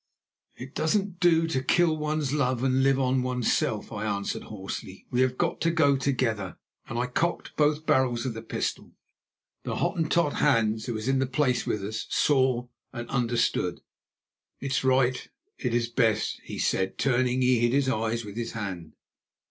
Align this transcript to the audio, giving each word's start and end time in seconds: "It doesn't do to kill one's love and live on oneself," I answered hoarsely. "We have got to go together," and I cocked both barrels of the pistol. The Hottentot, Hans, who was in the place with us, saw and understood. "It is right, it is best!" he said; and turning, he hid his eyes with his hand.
"It 0.55 0.73
doesn't 0.73 1.19
do 1.19 1.45
to 1.45 1.61
kill 1.63 1.95
one's 1.95 2.33
love 2.33 2.63
and 2.63 2.81
live 2.81 2.99
on 2.99 3.21
oneself," 3.21 3.91
I 3.91 4.03
answered 4.05 4.41
hoarsely. 4.45 5.05
"We 5.11 5.21
have 5.21 5.37
got 5.37 5.61
to 5.61 5.69
go 5.69 5.95
together," 5.95 6.57
and 6.87 6.97
I 6.97 7.05
cocked 7.05 7.55
both 7.55 7.85
barrels 7.85 8.25
of 8.25 8.33
the 8.33 8.41
pistol. 8.41 8.93
The 9.61 9.75
Hottentot, 9.75 10.33
Hans, 10.37 10.87
who 10.87 10.95
was 10.95 11.07
in 11.07 11.19
the 11.19 11.27
place 11.27 11.67
with 11.67 11.83
us, 11.83 12.07
saw 12.09 12.65
and 12.91 13.07
understood. 13.11 13.81
"It 14.59 14.71
is 14.71 14.83
right, 14.83 15.29
it 15.59 15.75
is 15.75 15.87
best!" 15.87 16.41
he 16.45 16.57
said; 16.57 16.87
and 16.93 16.97
turning, 16.97 17.43
he 17.43 17.59
hid 17.59 17.73
his 17.73 17.87
eyes 17.87 18.25
with 18.25 18.37
his 18.37 18.53
hand. 18.53 18.93